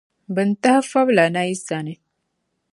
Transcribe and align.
Bɛ 0.33 0.41
ni 0.47 0.53
tahi 0.63 0.81
fabla 0.91 1.23
na 1.33 1.41
yi 1.47 1.55
sani. 1.67 1.93